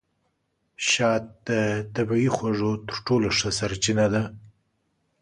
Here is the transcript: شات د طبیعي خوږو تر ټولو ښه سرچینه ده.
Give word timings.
شات 0.87 1.23
د 1.47 1.49
طبیعي 1.95 2.29
خوږو 2.35 2.71
تر 2.87 2.97
ټولو 3.07 3.27
ښه 3.37 3.49
سرچینه 3.59 4.05
ده. 4.13 4.23